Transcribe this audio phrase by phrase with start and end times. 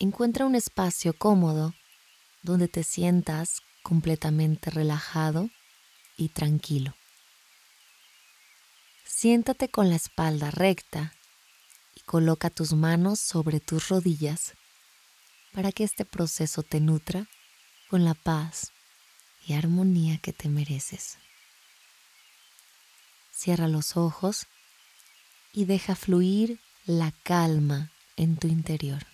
[0.00, 1.74] encuentra un espacio cómodo
[2.42, 5.50] donde te sientas completamente relajado
[6.16, 6.94] y tranquilo.
[9.04, 11.14] Siéntate con la espalda recta
[11.94, 14.54] y coloca tus manos sobre tus rodillas
[15.52, 17.26] para que este proceso te nutra
[17.88, 18.72] con la paz
[19.46, 21.18] y armonía que te mereces.
[23.32, 24.46] Cierra los ojos
[25.52, 29.06] y deja fluir la calma en tu interior.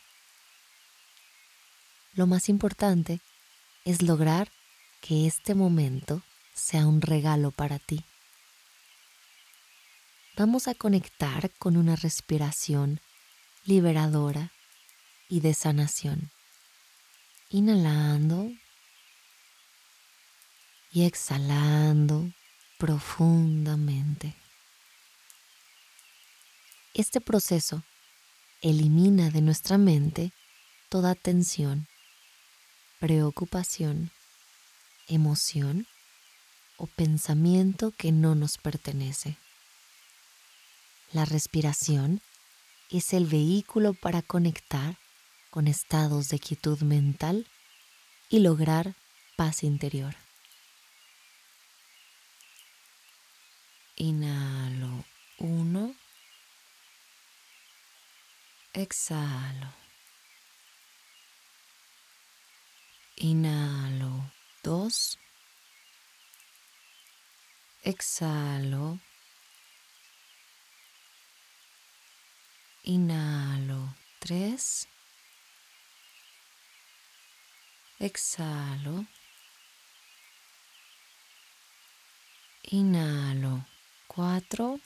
[2.14, 3.20] Lo más importante
[3.84, 4.50] es lograr
[5.00, 6.22] que este momento
[6.54, 8.04] sea un regalo para ti.
[10.36, 13.00] Vamos a conectar con una respiración
[13.64, 14.52] liberadora
[15.28, 16.30] y de sanación.
[17.50, 18.52] Inhalando
[20.92, 22.30] y exhalando
[22.78, 24.36] profundamente.
[26.94, 27.82] Este proceso
[28.60, 30.32] elimina de nuestra mente
[30.88, 31.88] toda tensión,
[32.98, 34.10] preocupación,
[35.08, 35.86] emoción
[36.76, 39.36] o pensamiento que no nos pertenece.
[41.12, 42.20] La respiración
[42.90, 44.96] es el vehículo para conectar
[45.50, 47.46] con estados de quietud mental
[48.28, 48.94] y lograr
[49.36, 50.16] paz interior.
[53.96, 55.04] Inhalo
[55.38, 55.94] uno.
[58.72, 59.83] Exhalo.
[63.16, 65.18] Inhalo dos.
[67.84, 68.98] Exhalo.
[72.82, 74.88] Inhalo tres.
[78.00, 79.06] Exhalo.
[82.64, 83.64] Inhalo
[84.08, 84.80] cuatro.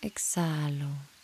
[0.00, 1.19] Exhalo.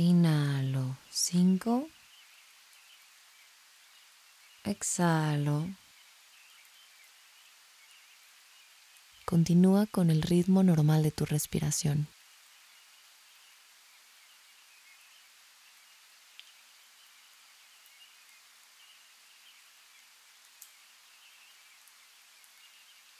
[0.00, 1.88] Inhalo cinco.
[4.62, 5.74] Exhalo.
[9.24, 12.06] Continúa con el ritmo normal de tu respiración.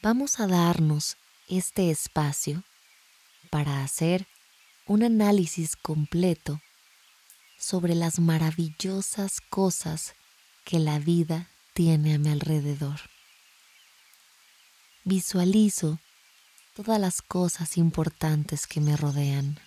[0.00, 1.16] Vamos a darnos
[1.48, 2.62] este espacio
[3.50, 4.28] para hacer
[4.86, 6.60] un análisis completo
[7.58, 10.14] sobre las maravillosas cosas
[10.64, 13.00] que la vida tiene a mi alrededor.
[15.04, 15.98] Visualizo
[16.76, 19.58] todas las cosas importantes que me rodean.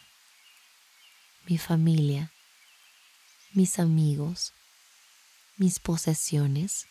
[1.47, 2.31] Mi familia,
[3.53, 4.53] mis amigos,
[5.58, 6.88] mis posesiones,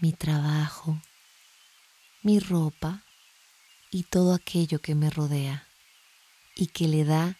[0.00, 1.00] mi trabajo,
[2.22, 3.04] mi ropa
[3.90, 5.68] y todo aquello que me rodea
[6.56, 7.38] y que le da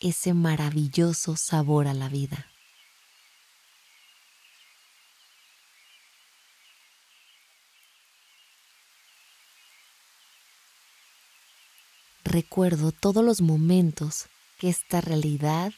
[0.00, 2.46] ese maravilloso sabor a la vida.
[12.24, 14.26] Recuerdo todos los momentos
[14.58, 15.72] que esta realidad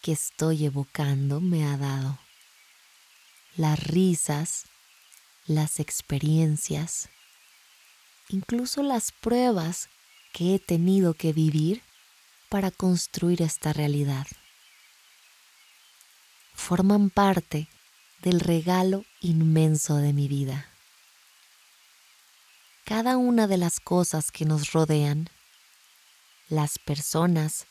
[0.00, 2.18] que estoy evocando me ha dado.
[3.56, 4.64] Las risas,
[5.46, 7.10] las experiencias,
[8.28, 9.88] incluso las pruebas
[10.32, 11.82] que he tenido que vivir
[12.54, 14.28] para construir esta realidad.
[16.54, 17.66] Forman parte
[18.22, 20.68] del regalo inmenso de mi vida.
[22.84, 25.28] Cada una de las cosas que nos rodean,
[26.48, 27.66] las personas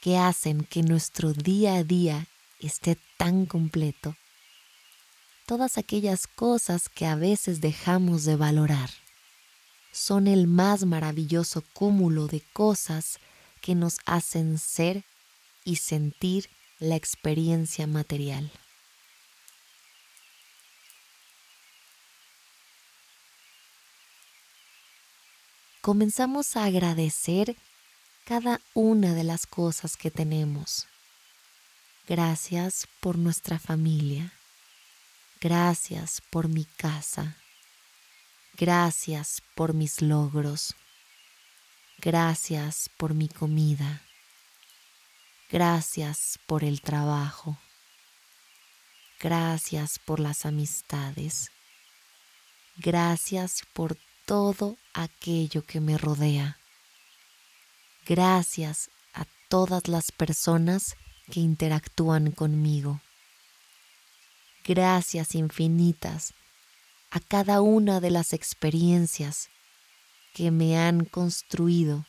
[0.00, 2.26] que hacen que nuestro día a día
[2.58, 4.16] esté tan completo,
[5.44, 8.88] todas aquellas cosas que a veces dejamos de valorar
[9.92, 13.18] son el más maravilloso cúmulo de cosas
[13.66, 15.04] que nos hacen ser
[15.64, 18.48] y sentir la experiencia material.
[25.80, 27.56] Comenzamos a agradecer
[28.24, 30.86] cada una de las cosas que tenemos.
[32.06, 34.32] Gracias por nuestra familia.
[35.40, 37.36] Gracias por mi casa.
[38.56, 40.76] Gracias por mis logros.
[41.98, 44.02] Gracias por mi comida.
[45.50, 47.58] Gracias por el trabajo.
[49.20, 51.50] Gracias por las amistades.
[52.76, 53.96] Gracias por
[54.26, 56.58] todo aquello que me rodea.
[58.04, 60.96] Gracias a todas las personas
[61.30, 63.00] que interactúan conmigo.
[64.64, 66.34] Gracias infinitas
[67.10, 69.48] a cada una de las experiencias
[70.36, 72.04] que me han construido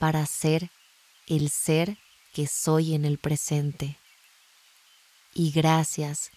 [0.00, 0.72] para ser
[1.28, 1.96] el ser
[2.34, 3.96] que soy en el presente.
[5.34, 6.32] Y gracias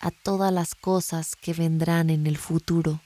[0.00, 3.00] a todas las cosas que vendrán en el futuro,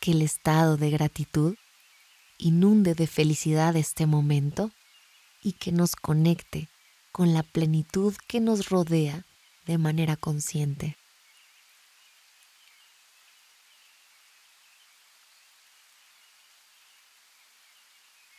[0.00, 1.54] que el estado de gratitud
[2.38, 4.70] inunde de felicidad este momento
[5.42, 6.70] y que nos conecte
[7.12, 9.26] con la plenitud que nos rodea
[9.66, 10.96] de manera consciente.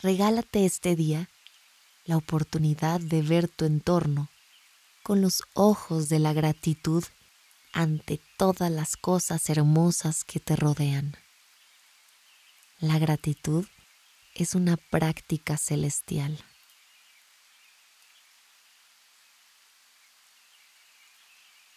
[0.02, 1.30] Regálate este día
[2.06, 4.30] la oportunidad de ver tu entorno
[5.04, 7.04] con los ojos de la gratitud
[7.74, 11.18] ante todas las cosas hermosas que te rodean.
[12.80, 13.68] La gratitud
[14.36, 16.40] es una práctica celestial.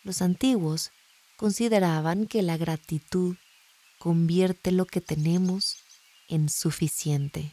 [0.04, 0.92] Los antiguos
[1.36, 3.36] consideraban que la gratitud
[3.98, 5.76] convierte lo que tenemos
[6.28, 7.52] en suficiente.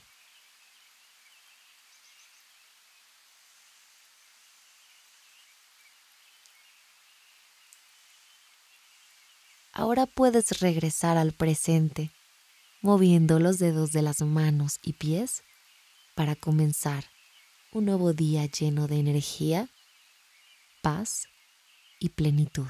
[9.79, 12.11] Ahora puedes regresar al presente,
[12.81, 15.41] moviendo los dedos de las manos y pies
[16.15, 17.05] para comenzar
[17.71, 19.69] un nuevo día lleno de energía,
[20.81, 21.29] paz
[21.97, 22.67] y plenitud.